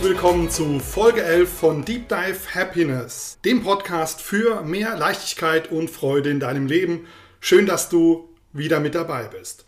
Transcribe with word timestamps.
Willkommen 0.00 0.48
zu 0.48 0.78
Folge 0.78 1.24
11 1.24 1.52
von 1.52 1.84
Deep 1.84 2.08
Dive 2.08 2.54
Happiness, 2.54 3.38
dem 3.44 3.64
Podcast 3.64 4.22
für 4.22 4.62
mehr 4.62 4.96
Leichtigkeit 4.96 5.72
und 5.72 5.90
Freude 5.90 6.30
in 6.30 6.38
deinem 6.38 6.66
Leben. 6.66 7.06
Schön, 7.40 7.66
dass 7.66 7.88
du 7.88 8.28
wieder 8.52 8.78
mit 8.78 8.94
dabei 8.94 9.24
bist. 9.24 9.66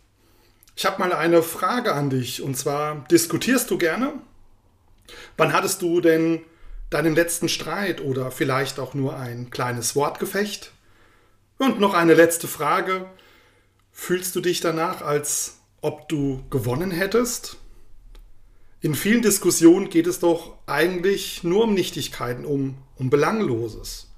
Ich 0.76 0.86
habe 0.86 1.00
mal 1.00 1.12
eine 1.12 1.42
Frage 1.42 1.94
an 1.94 2.10
dich 2.10 2.42
und 2.42 2.56
zwar, 2.56 3.04
diskutierst 3.10 3.70
du 3.72 3.76
gerne? 3.76 4.14
Wann 5.36 5.52
hattest 5.52 5.82
du 5.82 6.00
denn 6.00 6.42
deinen 6.90 7.16
letzten 7.16 7.48
Streit 7.48 8.00
oder 8.00 8.30
vielleicht 8.30 8.78
auch 8.78 8.94
nur 8.94 9.16
ein 9.16 9.50
kleines 9.50 9.96
Wortgefecht? 9.96 10.72
Und 11.58 11.80
noch 11.80 11.92
eine 11.92 12.14
letzte 12.14 12.46
Frage. 12.46 13.06
Fühlst 13.90 14.36
du 14.36 14.40
dich 14.40 14.60
danach, 14.60 15.02
als 15.02 15.58
ob 15.80 16.08
du 16.08 16.44
gewonnen 16.50 16.92
hättest? 16.92 17.59
In 18.82 18.94
vielen 18.94 19.20
Diskussionen 19.20 19.90
geht 19.90 20.06
es 20.06 20.20
doch 20.20 20.56
eigentlich 20.66 21.44
nur 21.44 21.64
um 21.64 21.74
Nichtigkeiten, 21.74 22.46
um, 22.46 22.76
um 22.96 23.10
Belangloses. 23.10 24.08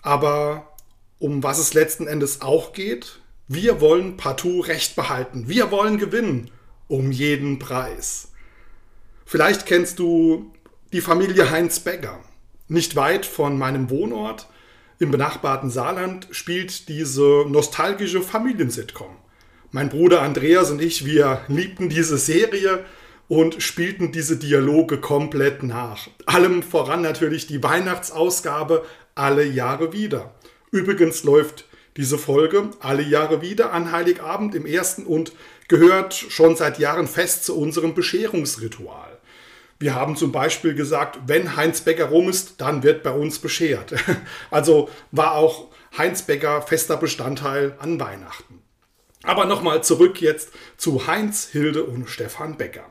Aber 0.00 0.74
um 1.18 1.42
was 1.42 1.58
es 1.58 1.74
letzten 1.74 2.06
Endes 2.06 2.40
auch 2.40 2.72
geht, 2.72 3.20
wir 3.48 3.82
wollen 3.82 4.16
partout 4.16 4.60
Recht 4.60 4.96
behalten. 4.96 5.48
Wir 5.48 5.70
wollen 5.70 5.98
gewinnen. 5.98 6.50
Um 6.88 7.12
jeden 7.12 7.60
Preis. 7.60 8.32
Vielleicht 9.24 9.64
kennst 9.64 10.00
du 10.00 10.52
die 10.92 11.00
Familie 11.00 11.50
Heinz 11.50 11.78
Becker. 11.78 12.18
Nicht 12.66 12.96
weit 12.96 13.26
von 13.26 13.58
meinem 13.58 13.90
Wohnort 13.90 14.48
im 14.98 15.12
benachbarten 15.12 15.70
Saarland 15.70 16.26
spielt 16.30 16.88
diese 16.88 17.44
nostalgische 17.48 18.22
Familiensitcom. 18.22 19.16
Mein 19.70 19.88
Bruder 19.88 20.22
Andreas 20.22 20.70
und 20.70 20.82
ich, 20.82 21.04
wir 21.04 21.42
liebten 21.46 21.88
diese 21.88 22.18
Serie 22.18 22.84
und 23.30 23.62
spielten 23.62 24.10
diese 24.10 24.36
Dialoge 24.36 24.98
komplett 24.98 25.62
nach. 25.62 26.08
Allem 26.26 26.64
voran 26.64 27.00
natürlich 27.00 27.46
die 27.46 27.62
Weihnachtsausgabe 27.62 28.84
alle 29.14 29.44
Jahre 29.44 29.92
wieder. 29.92 30.34
Übrigens 30.72 31.22
läuft 31.22 31.64
diese 31.96 32.18
Folge 32.18 32.70
alle 32.80 33.04
Jahre 33.04 33.40
wieder 33.40 33.72
an 33.72 33.92
Heiligabend 33.92 34.56
im 34.56 34.66
ersten 34.66 35.06
und 35.06 35.30
gehört 35.68 36.12
schon 36.12 36.56
seit 36.56 36.80
Jahren 36.80 37.06
fest 37.06 37.44
zu 37.44 37.56
unserem 37.56 37.94
Bescherungsritual. 37.94 39.16
Wir 39.78 39.94
haben 39.94 40.16
zum 40.16 40.32
Beispiel 40.32 40.74
gesagt, 40.74 41.20
wenn 41.28 41.54
Heinz 41.54 41.82
Becker 41.82 42.06
rum 42.06 42.28
ist, 42.28 42.60
dann 42.60 42.82
wird 42.82 43.04
bei 43.04 43.12
uns 43.12 43.38
beschert. 43.38 43.94
Also 44.50 44.88
war 45.12 45.34
auch 45.36 45.68
Heinz 45.96 46.22
Becker 46.22 46.62
fester 46.62 46.96
Bestandteil 46.96 47.76
an 47.78 48.00
Weihnachten. 48.00 48.60
Aber 49.22 49.44
nochmal 49.44 49.84
zurück 49.84 50.20
jetzt 50.20 50.50
zu 50.76 51.06
Heinz, 51.06 51.46
Hilde 51.46 51.84
und 51.84 52.10
Stefan 52.10 52.56
Becker 52.56 52.86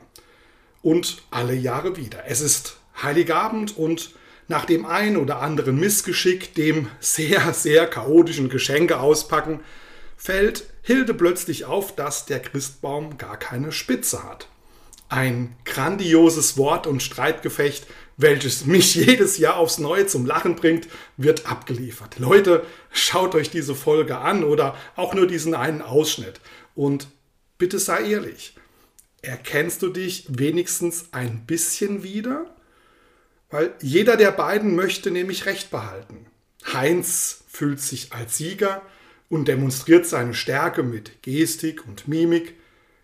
und 0.82 1.22
alle 1.30 1.54
Jahre 1.54 1.96
wieder. 1.96 2.24
Es 2.26 2.40
ist 2.40 2.76
Heiligabend 3.02 3.76
und 3.76 4.14
nach 4.48 4.64
dem 4.64 4.84
ein 4.84 5.16
oder 5.16 5.40
anderen 5.40 5.78
Missgeschick, 5.78 6.54
dem 6.54 6.88
sehr, 6.98 7.54
sehr 7.54 7.86
chaotischen 7.86 8.48
Geschenke 8.48 8.98
auspacken, 8.98 9.60
fällt 10.16 10.64
Hilde 10.82 11.14
plötzlich 11.14 11.66
auf, 11.66 11.94
dass 11.94 12.26
der 12.26 12.40
Christbaum 12.40 13.16
gar 13.16 13.38
keine 13.38 13.70
Spitze 13.70 14.24
hat. 14.24 14.48
Ein 15.08 15.56
grandioses 15.64 16.56
Wort- 16.56 16.86
und 16.86 17.02
Streitgefecht, 17.02 17.86
welches 18.16 18.66
mich 18.66 18.94
jedes 18.96 19.38
Jahr 19.38 19.56
aufs 19.56 19.78
Neue 19.78 20.06
zum 20.06 20.26
Lachen 20.26 20.56
bringt, 20.56 20.88
wird 21.16 21.46
abgeliefert. 21.46 22.18
Leute, 22.18 22.64
schaut 22.90 23.34
euch 23.34 23.50
diese 23.50 23.74
Folge 23.74 24.18
an 24.18 24.42
oder 24.42 24.76
auch 24.96 25.14
nur 25.14 25.26
diesen 25.26 25.54
einen 25.54 25.80
Ausschnitt. 25.82 26.40
Und 26.74 27.08
bitte 27.56 27.78
sei 27.78 28.02
ehrlich, 28.10 28.54
erkennst 29.22 29.82
du 29.82 29.88
dich 29.88 30.26
wenigstens 30.28 31.12
ein 31.12 31.46
bisschen 31.46 32.02
wieder? 32.02 32.54
Weil 33.50 33.74
jeder 33.80 34.16
der 34.16 34.30
beiden 34.30 34.74
möchte 34.74 35.10
nämlich 35.10 35.46
Recht 35.46 35.70
behalten. 35.70 36.26
Heinz 36.72 37.44
fühlt 37.48 37.80
sich 37.80 38.12
als 38.12 38.36
Sieger 38.36 38.82
und 39.28 39.48
demonstriert 39.48 40.06
seine 40.06 40.34
Stärke 40.34 40.82
mit 40.82 41.22
Gestik 41.22 41.86
und 41.86 42.06
Mimik. 42.06 42.54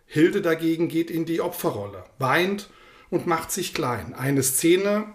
Hilde 0.07 0.43
dagegen 0.43 0.89
geht 0.89 1.11
in 1.11 1.25
die 1.25 1.41
Opferrolle, 1.41 2.05
weint 2.19 2.71
und 3.11 3.27
macht 3.27 3.51
sich 3.51 3.75
klein. 3.75 4.15
Eine 4.15 4.43
Szene, 4.43 5.15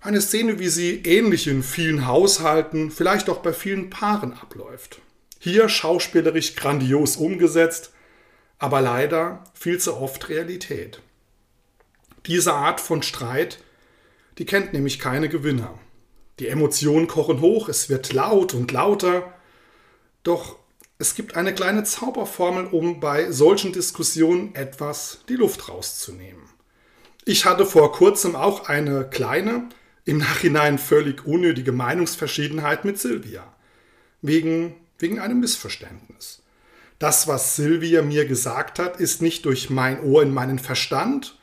eine 0.00 0.20
Szene, 0.20 0.58
wie 0.58 0.68
sie 0.68 1.02
ähnlich 1.04 1.46
in 1.46 1.62
vielen 1.62 2.06
Haushalten, 2.06 2.90
vielleicht 2.90 3.28
auch 3.28 3.38
bei 3.38 3.52
vielen 3.52 3.90
Paaren 3.90 4.32
abläuft. 4.32 5.00
Hier 5.38 5.68
schauspielerisch 5.68 6.56
grandios 6.56 7.16
umgesetzt, 7.16 7.92
aber 8.60 8.80
leider 8.82 9.42
viel 9.54 9.78
zu 9.78 9.96
oft 9.96 10.28
Realität. 10.28 11.00
Diese 12.26 12.52
Art 12.52 12.80
von 12.80 13.02
Streit, 13.02 13.58
die 14.38 14.44
kennt 14.44 14.72
nämlich 14.72 15.00
keine 15.00 15.28
Gewinner. 15.28 15.78
Die 16.38 16.46
Emotionen 16.46 17.08
kochen 17.08 17.40
hoch, 17.40 17.68
es 17.68 17.88
wird 17.88 18.12
laut 18.12 18.54
und 18.54 18.70
lauter, 18.70 19.32
doch 20.22 20.56
es 20.98 21.14
gibt 21.14 21.34
eine 21.36 21.54
kleine 21.54 21.82
Zauberformel, 21.84 22.66
um 22.66 23.00
bei 23.00 23.32
solchen 23.32 23.72
Diskussionen 23.72 24.54
etwas 24.54 25.24
die 25.30 25.36
Luft 25.36 25.70
rauszunehmen. 25.70 26.42
Ich 27.24 27.46
hatte 27.46 27.64
vor 27.64 27.92
kurzem 27.92 28.36
auch 28.36 28.68
eine 28.68 29.08
kleine, 29.08 29.70
im 30.04 30.18
Nachhinein 30.18 30.78
völlig 30.78 31.26
unnötige 31.26 31.72
Meinungsverschiedenheit 31.72 32.84
mit 32.84 32.98
Silvia. 32.98 33.54
Wegen, 34.20 34.74
wegen 34.98 35.18
einem 35.18 35.40
Missverständnis 35.40 36.42
das, 37.00 37.26
was 37.26 37.56
Silvia 37.56 38.02
mir 38.02 38.26
gesagt 38.26 38.78
hat, 38.78 39.00
ist 39.00 39.22
nicht 39.22 39.46
durch 39.46 39.70
mein 39.70 40.00
Ohr 40.02 40.22
in 40.22 40.32
meinen 40.32 40.58
Verstand. 40.58 41.38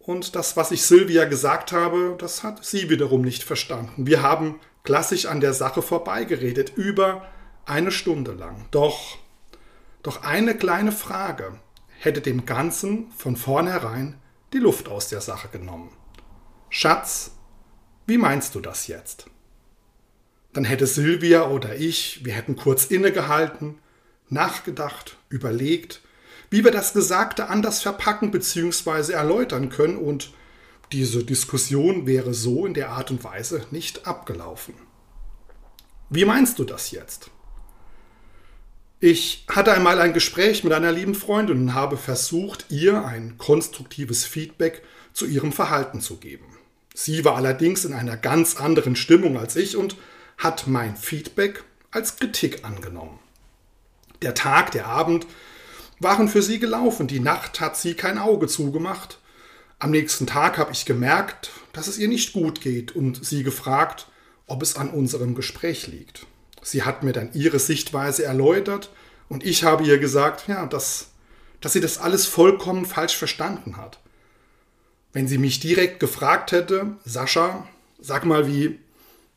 Und 0.00 0.34
das, 0.34 0.56
was 0.56 0.72
ich 0.72 0.82
Silvia 0.82 1.24
gesagt 1.24 1.70
habe, 1.70 2.16
das 2.18 2.42
hat 2.42 2.64
sie 2.64 2.90
wiederum 2.90 3.22
nicht 3.22 3.44
verstanden. 3.44 4.08
Wir 4.08 4.22
haben 4.22 4.58
klassisch 4.82 5.26
an 5.26 5.40
der 5.40 5.54
Sache 5.54 5.82
vorbeigeredet, 5.82 6.72
über 6.76 7.24
eine 7.64 7.92
Stunde 7.92 8.32
lang. 8.32 8.66
Doch, 8.72 9.18
doch 10.02 10.24
eine 10.24 10.56
kleine 10.56 10.90
Frage 10.90 11.60
hätte 12.00 12.20
dem 12.20 12.44
Ganzen 12.44 13.12
von 13.16 13.36
vornherein 13.36 14.20
die 14.52 14.58
Luft 14.58 14.88
aus 14.88 15.06
der 15.06 15.20
Sache 15.20 15.46
genommen. 15.46 15.96
Schatz, 16.70 17.36
wie 18.06 18.18
meinst 18.18 18.56
du 18.56 18.60
das 18.60 18.88
jetzt? 18.88 19.26
Dann 20.52 20.64
hätte 20.64 20.88
Silvia 20.88 21.46
oder 21.46 21.76
ich, 21.76 22.24
wir 22.24 22.32
hätten 22.32 22.56
kurz 22.56 22.86
innegehalten, 22.86 23.78
nachgedacht, 24.32 25.16
überlegt, 25.28 26.00
wie 26.50 26.64
wir 26.64 26.70
das 26.70 26.92
Gesagte 26.92 27.48
anders 27.48 27.82
verpacken 27.82 28.30
bzw. 28.30 29.12
erläutern 29.12 29.68
können 29.68 29.96
und 29.96 30.32
diese 30.92 31.24
Diskussion 31.24 32.06
wäre 32.06 32.34
so 32.34 32.66
in 32.66 32.74
der 32.74 32.90
Art 32.90 33.10
und 33.10 33.24
Weise 33.24 33.66
nicht 33.70 34.06
abgelaufen. 34.06 34.74
Wie 36.10 36.26
meinst 36.26 36.58
du 36.58 36.64
das 36.64 36.90
jetzt? 36.90 37.30
Ich 39.00 39.46
hatte 39.48 39.72
einmal 39.72 39.98
ein 40.00 40.12
Gespräch 40.12 40.62
mit 40.62 40.72
einer 40.72 40.92
lieben 40.92 41.14
Freundin 41.14 41.62
und 41.62 41.74
habe 41.74 41.96
versucht, 41.96 42.66
ihr 42.68 43.04
ein 43.04 43.38
konstruktives 43.38 44.26
Feedback 44.26 44.82
zu 45.12 45.26
ihrem 45.26 45.52
Verhalten 45.52 46.00
zu 46.00 46.18
geben. 46.18 46.44
Sie 46.94 47.24
war 47.24 47.36
allerdings 47.36 47.84
in 47.84 47.94
einer 47.94 48.16
ganz 48.16 48.56
anderen 48.56 48.94
Stimmung 48.94 49.38
als 49.38 49.56
ich 49.56 49.76
und 49.76 49.96
hat 50.36 50.66
mein 50.66 50.96
Feedback 50.96 51.64
als 51.90 52.16
Kritik 52.16 52.64
angenommen. 52.64 53.18
Der 54.22 54.34
Tag, 54.34 54.70
der 54.70 54.86
Abend 54.86 55.26
waren 55.98 56.28
für 56.28 56.42
sie 56.42 56.58
gelaufen. 56.58 57.06
Die 57.06 57.20
Nacht 57.20 57.60
hat 57.60 57.76
sie 57.76 57.94
kein 57.94 58.18
Auge 58.18 58.46
zugemacht. 58.46 59.18
Am 59.78 59.90
nächsten 59.90 60.26
Tag 60.26 60.58
habe 60.58 60.72
ich 60.72 60.84
gemerkt, 60.84 61.50
dass 61.72 61.88
es 61.88 61.98
ihr 61.98 62.08
nicht 62.08 62.32
gut 62.32 62.60
geht 62.60 62.94
und 62.94 63.24
sie 63.24 63.42
gefragt, 63.42 64.06
ob 64.46 64.62
es 64.62 64.76
an 64.76 64.90
unserem 64.90 65.34
Gespräch 65.34 65.86
liegt. 65.86 66.26
Sie 66.62 66.84
hat 66.84 67.02
mir 67.02 67.12
dann 67.12 67.32
ihre 67.32 67.58
Sichtweise 67.58 68.24
erläutert 68.24 68.90
und 69.28 69.44
ich 69.44 69.64
habe 69.64 69.84
ihr 69.84 69.98
gesagt, 69.98 70.46
ja, 70.46 70.66
dass, 70.66 71.08
dass 71.60 71.72
sie 71.72 71.80
das 71.80 71.98
alles 71.98 72.26
vollkommen 72.26 72.86
falsch 72.86 73.16
verstanden 73.16 73.76
hat. 73.76 73.98
Wenn 75.12 75.26
sie 75.26 75.38
mich 75.38 75.58
direkt 75.58 76.00
gefragt 76.00 76.52
hätte, 76.52 76.96
Sascha, 77.04 77.66
sag 78.00 78.24
mal, 78.24 78.46
wie, 78.46 78.78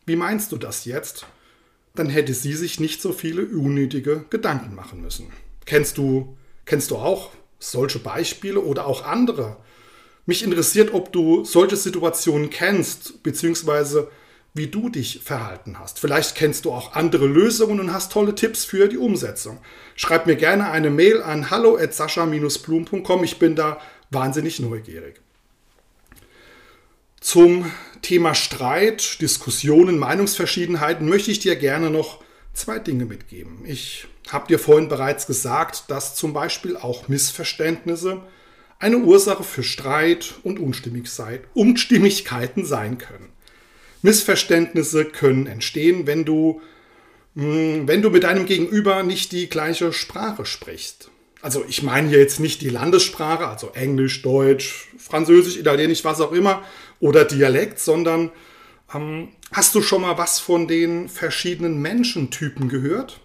wie 0.05 0.15
meinst 0.15 0.51
du 0.51 0.57
das 0.57 0.85
jetzt? 0.85 1.25
Dann 1.95 2.09
hätte 2.09 2.33
sie 2.33 2.53
sich 2.53 2.79
nicht 2.79 3.01
so 3.01 3.11
viele 3.11 3.45
unnötige 3.45 4.25
Gedanken 4.29 4.75
machen 4.75 5.01
müssen. 5.01 5.31
Kennst 5.65 5.97
du, 5.97 6.37
kennst 6.65 6.91
du 6.91 6.97
auch 6.97 7.31
solche 7.59 7.99
Beispiele 7.99 8.59
oder 8.59 8.85
auch 8.87 9.05
andere? 9.05 9.57
Mich 10.25 10.43
interessiert, 10.43 10.93
ob 10.93 11.11
du 11.11 11.43
solche 11.45 11.75
Situationen 11.75 12.49
kennst, 12.49 13.21
beziehungsweise 13.23 14.09
wie 14.55 14.67
du 14.67 14.89
dich 14.89 15.19
verhalten 15.23 15.77
hast. 15.77 15.99
Vielleicht 15.99 16.35
kennst 16.35 16.65
du 16.65 16.71
auch 16.71 16.93
andere 16.93 17.27
Lösungen 17.27 17.79
und 17.79 17.93
hast 17.93 18.11
tolle 18.11 18.33
Tipps 18.35 18.63
für 18.63 18.87
die 18.87 18.97
Umsetzung. 18.97 19.59
Schreib 19.95 20.25
mir 20.25 20.37
gerne 20.37 20.71
eine 20.71 20.89
Mail 20.89 21.21
an 21.21 21.51
hallo@sascha-blum.com. 21.51 23.23
Ich 23.23 23.37
bin 23.37 23.55
da 23.55 23.81
wahnsinnig 24.11 24.59
neugierig. 24.61 25.24
Zum 27.25 27.71
Thema 28.03 28.35
Streit, 28.35 29.19
Diskussionen, 29.19 29.97
Meinungsverschiedenheiten 29.97 31.09
möchte 31.09 31.31
ich 31.31 31.39
dir 31.39 31.55
gerne 31.55 31.89
noch 31.89 32.23
zwei 32.53 32.77
Dinge 32.77 33.05
mitgeben. 33.05 33.63
Ich 33.65 34.05
habe 34.29 34.47
dir 34.47 34.59
vorhin 34.59 34.89
bereits 34.89 35.25
gesagt, 35.25 35.85
dass 35.87 36.13
zum 36.13 36.33
Beispiel 36.33 36.77
auch 36.77 37.07
Missverständnisse 37.07 38.21
eine 38.77 38.99
Ursache 38.99 39.43
für 39.43 39.63
Streit 39.63 40.35
und 40.43 40.59
Unstimmigkeiten 40.59 42.63
sein 42.63 42.99
können. 42.99 43.29
Missverständnisse 44.03 45.05
können 45.05 45.47
entstehen, 45.47 46.05
wenn 46.05 46.25
du, 46.25 46.61
hm, 47.35 47.87
wenn 47.87 48.03
du 48.03 48.11
mit 48.11 48.21
deinem 48.21 48.45
Gegenüber 48.45 49.01
nicht 49.01 49.31
die 49.31 49.49
gleiche 49.49 49.93
Sprache 49.93 50.45
sprichst. 50.45 51.09
Also 51.45 51.63
ich 51.67 51.83
meine 51.83 52.09
hier 52.09 52.17
jetzt 52.17 52.39
nicht 52.39 52.61
die 52.61 52.69
Landessprache, 52.69 53.47
also 53.47 53.69
Englisch, 53.75 54.23
Deutsch, 54.23 54.87
Französisch, 54.97 55.57
Italienisch, 55.57 56.03
was 56.03 56.19
auch 56.19 56.31
immer, 56.31 56.63
oder 56.99 57.25
Dialekt, 57.25 57.79
sondern 57.79 58.31
ähm, 58.93 59.29
hast 59.51 59.75
du 59.75 59.81
schon 59.81 60.01
mal 60.01 60.17
was 60.17 60.39
von 60.39 60.67
den 60.67 61.09
verschiedenen 61.09 61.81
Menschentypen 61.81 62.69
gehört? 62.69 63.19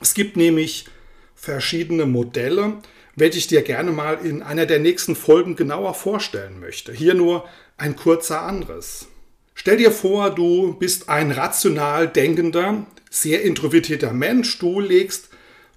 Es 0.00 0.14
gibt 0.14 0.36
nämlich 0.36 0.86
verschiedene 1.34 2.06
Modelle, 2.06 2.78
welche 3.14 3.38
ich 3.38 3.46
dir 3.46 3.62
gerne 3.62 3.92
mal 3.92 4.24
in 4.24 4.42
einer 4.42 4.66
der 4.66 4.78
nächsten 4.78 5.14
Folgen 5.14 5.56
genauer 5.56 5.94
vorstellen 5.94 6.60
möchte. 6.60 6.92
Hier 6.92 7.14
nur 7.14 7.48
ein 7.76 7.96
kurzer 7.96 8.42
Anriss. 8.42 9.08
Stell 9.54 9.76
dir 9.76 9.92
vor, 9.92 10.30
du 10.30 10.74
bist 10.74 11.08
ein 11.08 11.30
rational 11.30 12.08
denkender, 12.08 12.86
sehr 13.10 13.42
introvertierter 13.42 14.12
Mensch. 14.12 14.58
Du 14.58 14.80
legst 14.80 15.28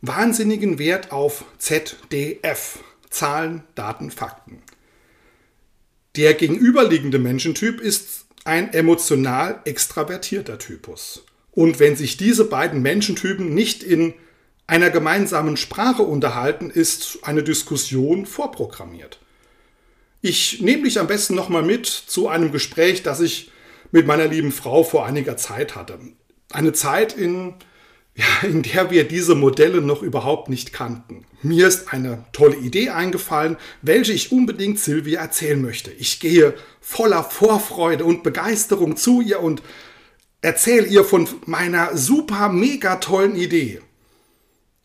wahnsinnigen 0.01 0.79
Wert 0.79 1.11
auf 1.11 1.45
ZDF. 1.57 2.79
Zahlen, 3.09 3.63
Daten, 3.75 4.11
Fakten. 4.11 4.61
Der 6.15 6.33
gegenüberliegende 6.33 7.19
Menschentyp 7.19 7.81
ist 7.81 8.25
ein 8.45 8.73
emotional 8.73 9.59
extravertierter 9.65 10.57
Typus. 10.57 11.25
Und 11.51 11.79
wenn 11.79 11.95
sich 11.95 12.15
diese 12.15 12.45
beiden 12.45 12.81
Menschentypen 12.81 13.53
nicht 13.53 13.83
in 13.83 14.13
einer 14.67 14.89
gemeinsamen 14.89 15.57
Sprache 15.57 16.03
unterhalten, 16.03 16.69
ist 16.69 17.19
eine 17.23 17.43
Diskussion 17.43 18.25
vorprogrammiert. 18.25 19.19
Ich 20.21 20.61
nehme 20.61 20.83
dich 20.83 20.99
am 20.99 21.07
besten 21.07 21.35
nochmal 21.35 21.63
mit 21.63 21.85
zu 21.85 22.29
einem 22.29 22.51
Gespräch, 22.51 23.03
das 23.03 23.19
ich 23.19 23.51
mit 23.91 24.07
meiner 24.07 24.27
lieben 24.27 24.51
Frau 24.51 24.83
vor 24.83 25.05
einiger 25.05 25.37
Zeit 25.37 25.75
hatte. 25.75 25.99
Eine 26.51 26.73
Zeit, 26.73 27.13
in 27.13 27.53
ja, 28.15 28.47
in 28.47 28.63
der 28.63 28.91
wir 28.91 29.05
diese 29.07 29.35
Modelle 29.35 29.81
noch 29.81 30.01
überhaupt 30.01 30.49
nicht 30.49 30.71
kannten. 30.71 31.25
Mir 31.41 31.67
ist 31.67 31.93
eine 31.93 32.23
tolle 32.31 32.55
Idee 32.55 32.89
eingefallen, 32.89 33.57
welche 33.81 34.13
ich 34.13 34.31
unbedingt 34.31 34.79
Silvia 34.79 35.21
erzählen 35.21 35.61
möchte. 35.61 35.91
Ich 35.91 36.19
gehe 36.19 36.53
voller 36.79 37.23
Vorfreude 37.23 38.05
und 38.05 38.23
Begeisterung 38.23 38.95
zu 38.95 39.21
ihr 39.21 39.41
und 39.41 39.61
erzähle 40.41 40.87
ihr 40.87 41.03
von 41.03 41.27
meiner 41.45 41.97
super 41.97 42.49
mega 42.49 42.95
tollen 42.97 43.35
Idee. 43.35 43.81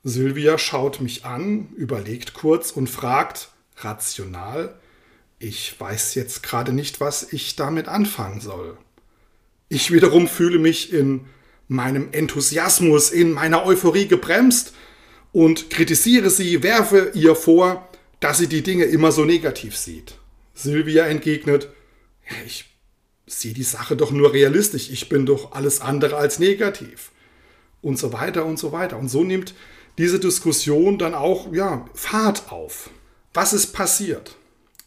Silvia 0.02 0.58
schaut 0.58 1.00
mich 1.00 1.24
an, 1.24 1.68
überlegt 1.76 2.34
kurz 2.34 2.72
und 2.72 2.88
fragt 2.88 3.50
rational, 3.76 4.74
ich 5.38 5.78
weiß 5.78 6.14
jetzt 6.16 6.42
gerade 6.42 6.72
nicht, 6.72 7.00
was 7.00 7.32
ich 7.32 7.56
damit 7.56 7.88
anfangen 7.88 8.40
soll. 8.40 8.76
Ich 9.68 9.92
wiederum 9.92 10.26
fühle 10.26 10.58
mich 10.58 10.92
in 10.92 11.26
meinem 11.70 12.08
Enthusiasmus, 12.10 13.10
in 13.10 13.32
meiner 13.32 13.64
Euphorie 13.64 14.08
gebremst 14.08 14.74
und 15.32 15.70
kritisiere 15.70 16.28
sie, 16.28 16.64
werfe 16.64 17.12
ihr 17.14 17.36
vor, 17.36 17.88
dass 18.18 18.38
sie 18.38 18.48
die 18.48 18.62
Dinge 18.62 18.84
immer 18.84 19.12
so 19.12 19.24
negativ 19.24 19.76
sieht. 19.76 20.16
Sylvia 20.52 21.06
entgegnet, 21.06 21.68
ich 22.44 22.64
sehe 23.26 23.54
die 23.54 23.62
Sache 23.62 23.96
doch 23.96 24.10
nur 24.10 24.32
realistisch, 24.32 24.90
ich 24.90 25.08
bin 25.08 25.26
doch 25.26 25.52
alles 25.52 25.80
andere 25.80 26.16
als 26.16 26.40
negativ. 26.40 27.12
Und 27.82 27.98
so 27.98 28.12
weiter 28.12 28.44
und 28.44 28.58
so 28.58 28.72
weiter. 28.72 28.98
Und 28.98 29.08
so 29.08 29.22
nimmt 29.22 29.54
diese 29.96 30.18
Diskussion 30.18 30.98
dann 30.98 31.14
auch 31.14 31.52
ja, 31.52 31.88
Fahrt 31.94 32.50
auf. 32.50 32.90
Was 33.32 33.52
ist 33.52 33.68
passiert? 33.72 34.34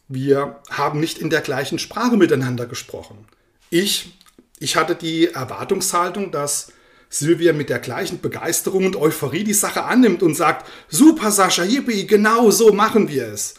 Wir 0.10 0.60
haben 0.70 1.00
nicht 1.00 1.18
in 1.18 1.30
der 1.30 1.42
gleichen 1.42 1.80
Sprache 1.80 2.18
miteinander 2.18 2.66
gesprochen. 2.66 3.26
Ich 3.70 4.14
ich 4.60 4.76
hatte 4.76 4.96
die 4.96 5.28
Erwartungshaltung, 5.28 6.32
dass 6.32 6.72
Silvia 7.10 7.54
mit 7.54 7.70
der 7.70 7.80
gleichen 7.80 8.22
Begeisterung 8.22 8.86
und 8.86 8.96
Euphorie 8.96 9.44
die 9.44 9.54
Sache 9.54 9.84
annimmt 9.84 10.24
und 10.24 10.36
sagt, 10.36 10.68
super 10.90 11.32
Sascha, 11.32 11.64
yippie, 11.64 12.08
genau 12.08 12.50
so 12.50 12.74
machen 12.74 13.08
wir 13.08 13.28
es. 13.28 13.56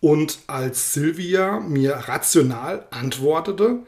Und 0.00 0.40
als 0.48 0.92
Silvia 0.92 1.60
mir 1.60 1.92
rational 1.94 2.86
antwortete, 2.90 3.84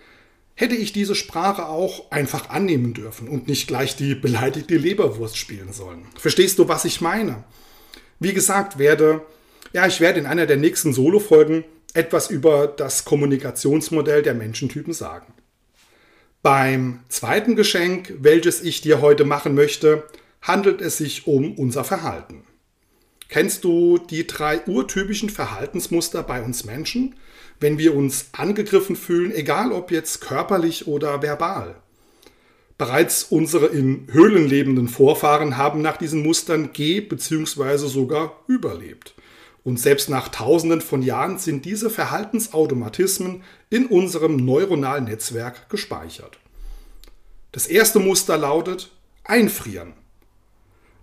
hätte 0.54 0.74
ich 0.74 0.92
diese 0.92 1.14
Sprache 1.14 1.66
auch 1.66 2.10
einfach 2.10 2.48
annehmen 2.48 2.94
dürfen 2.94 3.28
und 3.28 3.48
nicht 3.48 3.66
gleich 3.66 3.96
die 3.96 4.14
beleidigte 4.14 4.76
Leberwurst 4.76 5.36
spielen 5.36 5.72
sollen. 5.72 6.06
Verstehst 6.16 6.58
du, 6.58 6.68
was 6.68 6.84
ich 6.84 7.00
meine? 7.00 7.44
Wie 8.18 8.32
gesagt, 8.32 8.78
werde, 8.78 9.20
ja, 9.74 9.86
ich 9.86 10.00
werde 10.00 10.20
in 10.20 10.26
einer 10.26 10.46
der 10.46 10.56
nächsten 10.56 10.94
Solo-Folgen 10.94 11.64
etwas 11.92 12.30
über 12.30 12.66
das 12.66 13.04
Kommunikationsmodell 13.04 14.22
der 14.22 14.34
Menschentypen 14.34 14.94
sagen. 14.94 15.26
Beim 16.46 17.00
zweiten 17.08 17.56
Geschenk, 17.56 18.18
welches 18.20 18.62
ich 18.62 18.80
dir 18.80 19.00
heute 19.00 19.24
machen 19.24 19.56
möchte, 19.56 20.04
handelt 20.40 20.80
es 20.80 20.96
sich 20.96 21.26
um 21.26 21.54
unser 21.58 21.82
Verhalten. 21.82 22.44
Kennst 23.28 23.64
du 23.64 23.98
die 23.98 24.28
drei 24.28 24.60
urtypischen 24.64 25.28
Verhaltensmuster 25.28 26.22
bei 26.22 26.40
uns 26.40 26.64
Menschen, 26.64 27.16
wenn 27.58 27.78
wir 27.78 27.96
uns 27.96 28.26
angegriffen 28.30 28.94
fühlen, 28.94 29.32
egal 29.32 29.72
ob 29.72 29.90
jetzt 29.90 30.20
körperlich 30.20 30.86
oder 30.86 31.20
verbal? 31.20 31.74
Bereits 32.78 33.24
unsere 33.24 33.66
in 33.66 34.06
Höhlen 34.12 34.48
lebenden 34.48 34.86
Vorfahren 34.86 35.56
haben 35.56 35.82
nach 35.82 35.96
diesen 35.96 36.22
Mustern 36.22 36.72
ge- 36.72 37.00
bzw. 37.00 37.88
sogar 37.88 38.44
überlebt. 38.46 39.14
Und 39.64 39.80
selbst 39.80 40.08
nach 40.08 40.28
Tausenden 40.28 40.80
von 40.80 41.02
Jahren 41.02 41.40
sind 41.40 41.64
diese 41.64 41.90
Verhaltensautomatismen 41.90 43.42
in 43.68 43.86
unserem 43.86 44.36
neuronalen 44.36 45.06
Netzwerk 45.06 45.68
gespeichert. 45.68 46.38
Das 47.56 47.66
erste 47.66 48.00
Muster 48.00 48.36
lautet 48.36 48.90
einfrieren. 49.24 49.94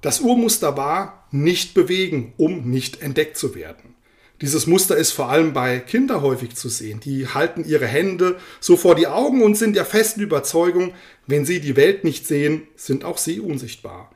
Das 0.01 0.19
Urmuster 0.19 0.77
war 0.77 1.27
nicht 1.31 1.74
bewegen, 1.74 2.36
um 2.38 2.69
nicht 2.69 3.01
entdeckt 3.01 3.38
zu 3.38 3.55
werden. 3.55 3.95
Dieses 4.39 4.67
Muster 4.67 4.95
ist 4.95 5.13
vor 5.13 5.29
allem 5.29 5.53
bei 5.53 5.79
Kindern 5.79 6.22
häufig 6.22 6.55
zu 6.55 6.69
sehen. 6.69 7.00
Die 7.00 7.27
halten 7.27 7.65
ihre 7.65 7.88
Hände 7.88 8.38
so 8.60 8.77
vor 8.77 8.93
die 8.93 9.07
Augen 9.07 9.41
und 9.41 9.55
sind 9.55 9.75
der 9.75 9.83
festen 9.83 10.22
Überzeugung, 10.22 10.93
wenn 11.25 11.43
sie 11.43 11.60
die 11.60 11.75
Welt 11.75 12.03
nicht 12.03 12.27
sehen, 12.27 12.67
sind 12.75 13.03
auch 13.03 13.17
sie 13.17 13.39
unsichtbar. 13.39 14.12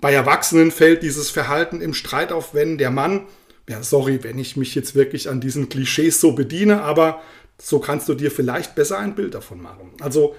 Bei 0.00 0.14
Erwachsenen 0.14 0.70
fällt 0.70 1.02
dieses 1.02 1.28
Verhalten 1.28 1.82
im 1.82 1.92
Streit 1.92 2.32
auf, 2.32 2.54
wenn 2.54 2.78
der 2.78 2.90
Mann 2.90 3.26
ja, 3.68 3.82
sorry, 3.82 4.24
wenn 4.24 4.38
ich 4.38 4.56
mich 4.56 4.74
jetzt 4.74 4.94
wirklich 4.94 5.28
an 5.28 5.42
diesen 5.42 5.68
Klischees 5.68 6.18
so 6.18 6.32
bediene, 6.32 6.80
aber 6.80 7.20
so 7.58 7.78
kannst 7.78 8.08
du 8.08 8.14
dir 8.14 8.30
vielleicht 8.30 8.74
besser 8.74 8.98
ein 8.98 9.14
Bild 9.14 9.34
davon 9.34 9.60
machen. 9.60 9.90
Also, 10.00 10.34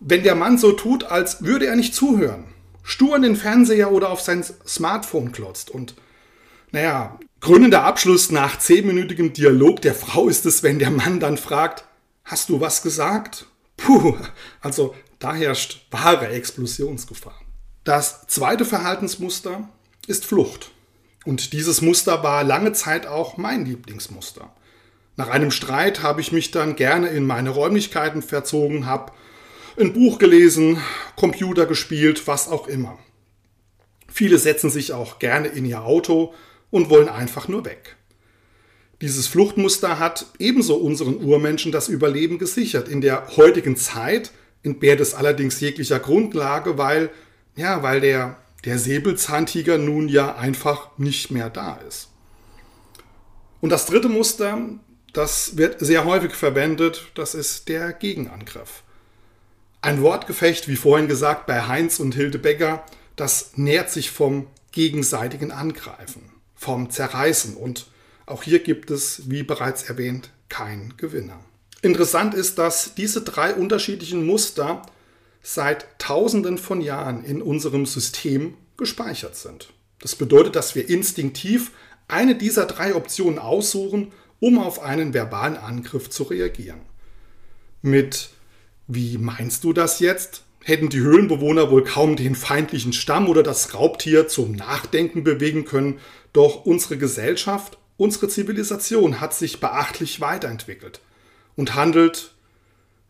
wenn 0.00 0.22
der 0.22 0.34
Mann 0.34 0.58
so 0.58 0.72
tut, 0.72 1.04
als 1.04 1.44
würde 1.44 1.66
er 1.66 1.76
nicht 1.76 1.94
zuhören, 1.94 2.44
stur 2.82 3.16
in 3.16 3.22
den 3.22 3.36
Fernseher 3.36 3.92
oder 3.92 4.10
auf 4.10 4.20
sein 4.20 4.44
Smartphone 4.66 5.32
klotzt 5.32 5.70
und, 5.70 5.94
naja, 6.72 7.18
gründender 7.40 7.84
Abschluss 7.84 8.30
nach 8.30 8.58
zehnminütigem 8.58 9.32
Dialog 9.32 9.82
der 9.82 9.94
Frau 9.94 10.28
ist 10.28 10.46
es, 10.46 10.62
wenn 10.62 10.78
der 10.78 10.90
Mann 10.90 11.20
dann 11.20 11.36
fragt, 11.36 11.84
hast 12.24 12.48
du 12.48 12.60
was 12.60 12.82
gesagt? 12.82 13.46
Puh, 13.76 14.16
also 14.60 14.94
da 15.18 15.34
herrscht 15.34 15.86
wahre 15.90 16.28
Explosionsgefahr. 16.28 17.38
Das 17.84 18.26
zweite 18.26 18.64
Verhaltensmuster 18.64 19.68
ist 20.06 20.24
Flucht. 20.24 20.70
Und 21.24 21.52
dieses 21.52 21.82
Muster 21.82 22.22
war 22.22 22.44
lange 22.44 22.72
Zeit 22.72 23.06
auch 23.06 23.36
mein 23.36 23.66
Lieblingsmuster. 23.66 24.50
Nach 25.16 25.28
einem 25.28 25.50
Streit 25.50 26.02
habe 26.02 26.20
ich 26.22 26.32
mich 26.32 26.50
dann 26.50 26.76
gerne 26.76 27.08
in 27.08 27.26
meine 27.26 27.50
Räumlichkeiten 27.50 28.22
verzogen, 28.22 28.86
habe 28.86 29.12
ein 29.80 29.92
Buch 29.92 30.18
gelesen, 30.18 30.78
Computer 31.16 31.66
gespielt, 31.66 32.26
was 32.26 32.48
auch 32.48 32.68
immer. 32.68 32.98
Viele 34.08 34.38
setzen 34.38 34.70
sich 34.70 34.92
auch 34.92 35.18
gerne 35.18 35.48
in 35.48 35.64
ihr 35.64 35.82
Auto 35.82 36.34
und 36.70 36.90
wollen 36.90 37.08
einfach 37.08 37.48
nur 37.48 37.64
weg. 37.64 37.96
Dieses 39.00 39.26
Fluchtmuster 39.26 39.98
hat 39.98 40.26
ebenso 40.38 40.76
unseren 40.76 41.16
Urmenschen 41.16 41.72
das 41.72 41.88
Überleben 41.88 42.38
gesichert. 42.38 42.88
In 42.88 43.00
der 43.00 43.36
heutigen 43.36 43.76
Zeit 43.76 44.30
entbehrt 44.62 45.00
es 45.00 45.14
allerdings 45.14 45.58
jeglicher 45.60 45.98
Grundlage, 45.98 46.76
weil, 46.76 47.10
ja, 47.56 47.82
weil 47.82 48.00
der 48.00 48.36
der 48.64 48.78
Säbelzahntiger 48.78 49.78
nun 49.78 50.08
ja 50.08 50.36
einfach 50.36 50.98
nicht 50.98 51.30
mehr 51.30 51.50
da 51.50 51.76
ist. 51.88 52.08
Und 53.60 53.70
das 53.70 53.86
dritte 53.86 54.08
Muster, 54.08 54.58
das 55.12 55.56
wird 55.56 55.80
sehr 55.80 56.04
häufig 56.04 56.32
verwendet, 56.32 57.10
das 57.14 57.34
ist 57.34 57.68
der 57.68 57.92
Gegenangriff. 57.92 58.82
Ein 59.82 60.02
Wortgefecht, 60.02 60.68
wie 60.68 60.76
vorhin 60.76 61.08
gesagt, 61.08 61.46
bei 61.46 61.66
Heinz 61.66 62.00
und 62.00 62.14
Hilde 62.14 62.38
Becker, 62.38 62.84
das 63.16 63.52
nährt 63.56 63.90
sich 63.90 64.10
vom 64.10 64.46
gegenseitigen 64.72 65.52
Angreifen, 65.52 66.30
vom 66.54 66.90
Zerreißen 66.90 67.56
und 67.56 67.86
auch 68.26 68.42
hier 68.42 68.60
gibt 68.60 68.90
es, 68.90 69.30
wie 69.30 69.42
bereits 69.42 69.82
erwähnt, 69.84 70.30
keinen 70.48 70.96
Gewinner. 70.96 71.40
Interessant 71.82 72.34
ist, 72.34 72.58
dass 72.58 72.94
diese 72.94 73.22
drei 73.22 73.54
unterschiedlichen 73.54 74.26
Muster 74.26 74.82
seit 75.42 75.98
Tausenden 75.98 76.58
von 76.58 76.80
Jahren 76.80 77.24
in 77.24 77.40
unserem 77.40 77.86
System 77.86 78.54
gespeichert 78.76 79.36
sind. 79.36 79.72
Das 80.00 80.14
bedeutet, 80.14 80.56
dass 80.56 80.74
wir 80.74 80.88
instinktiv 80.88 81.72
eine 82.06 82.34
dieser 82.34 82.66
drei 82.66 82.94
Optionen 82.94 83.38
aussuchen, 83.38 84.12
um 84.40 84.58
auf 84.58 84.80
einen 84.80 85.14
verbalen 85.14 85.56
Angriff 85.56 86.10
zu 86.10 86.24
reagieren. 86.24 86.80
Mit 87.82 88.30
wie 88.92 89.18
meinst 89.18 89.64
du 89.64 89.72
das 89.72 90.00
jetzt? 90.00 90.42
Hätten 90.62 90.88
die 90.88 91.00
Höhlenbewohner 91.00 91.70
wohl 91.70 91.84
kaum 91.84 92.16
den 92.16 92.34
feindlichen 92.34 92.92
Stamm 92.92 93.28
oder 93.28 93.42
das 93.42 93.72
Raubtier 93.72 94.28
zum 94.28 94.52
Nachdenken 94.52 95.24
bewegen 95.24 95.64
können, 95.64 96.00
doch 96.32 96.66
unsere 96.66 96.98
Gesellschaft, 96.98 97.78
unsere 97.96 98.28
Zivilisation 98.28 99.20
hat 99.20 99.32
sich 99.32 99.60
beachtlich 99.60 100.20
weiterentwickelt 100.20 101.00
und 101.56 101.74
handelt, 101.74 102.34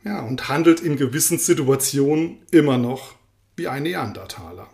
ja, 0.05 0.21
und 0.21 0.49
handelt 0.49 0.81
in 0.81 0.97
gewissen 0.97 1.39
Situationen 1.39 2.43
immer 2.51 2.79
noch 2.79 3.15
wie 3.57 3.69
ein 3.69 3.83
Neandertaler. 3.83 4.69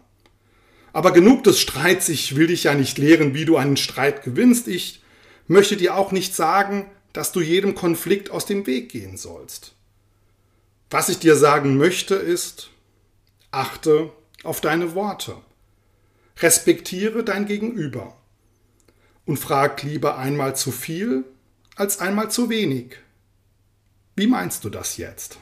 Aber 0.92 1.12
genug 1.12 1.44
des 1.44 1.60
Streits, 1.60 2.08
ich 2.08 2.34
will 2.34 2.48
dich 2.48 2.64
ja 2.64 2.74
nicht 2.74 2.98
lehren, 2.98 3.32
wie 3.34 3.44
du 3.44 3.56
einen 3.56 3.76
Streit 3.76 4.24
gewinnst. 4.24 4.66
Ich 4.66 5.02
möchte 5.46 5.76
dir 5.76 5.94
auch 5.94 6.10
nicht 6.10 6.34
sagen, 6.34 6.86
dass 7.12 7.32
du 7.32 7.40
jedem 7.40 7.74
Konflikt 7.74 8.30
aus 8.30 8.46
dem 8.46 8.66
Weg 8.66 8.88
gehen 8.90 9.16
sollst. 9.16 9.75
Was 10.88 11.08
ich 11.08 11.18
dir 11.18 11.34
sagen 11.34 11.76
möchte 11.76 12.14
ist, 12.14 12.70
achte 13.50 14.12
auf 14.44 14.60
deine 14.60 14.94
Worte. 14.94 15.36
Respektiere 16.38 17.24
dein 17.24 17.46
Gegenüber 17.46 18.16
und 19.24 19.36
frag 19.36 19.82
lieber 19.82 20.16
einmal 20.16 20.54
zu 20.54 20.70
viel 20.70 21.24
als 21.74 21.98
einmal 21.98 22.30
zu 22.30 22.50
wenig. 22.50 22.98
Wie 24.14 24.28
meinst 24.28 24.64
du 24.64 24.70
das 24.70 24.96
jetzt? 24.96 25.38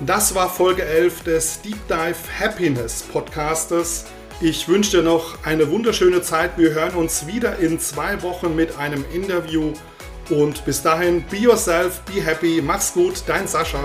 Das 0.00 0.34
war 0.34 0.50
Folge 0.50 0.84
11 0.84 1.22
des 1.22 1.62
Deep 1.62 1.88
Dive 1.88 2.16
Happiness 2.38 3.04
Podcastes. 3.04 4.04
Ich 4.42 4.68
wünsche 4.68 4.98
dir 4.98 5.02
noch 5.02 5.42
eine 5.44 5.70
wunderschöne 5.70 6.20
Zeit. 6.20 6.58
Wir 6.58 6.74
hören 6.74 6.96
uns 6.96 7.26
wieder 7.26 7.58
in 7.58 7.80
zwei 7.80 8.20
Wochen 8.22 8.54
mit 8.54 8.76
einem 8.76 9.02
Interview. 9.14 9.72
Und 10.30 10.64
bis 10.64 10.82
dahin, 10.82 11.22
be 11.30 11.36
yourself, 11.36 12.00
be 12.02 12.24
happy, 12.24 12.62
mach's 12.62 12.94
gut, 12.94 13.22
dein 13.26 13.46
Sascha. 13.46 13.80